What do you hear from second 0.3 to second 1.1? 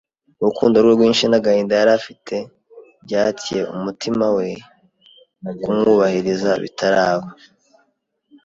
urukundo rwe